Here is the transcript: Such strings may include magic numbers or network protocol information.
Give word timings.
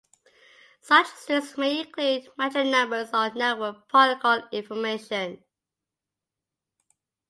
Such 0.79 1.05
strings 1.05 1.55
may 1.59 1.81
include 1.81 2.31
magic 2.35 2.65
numbers 2.65 3.09
or 3.13 3.31
network 3.35 3.87
protocol 3.87 4.41
information. 4.51 5.43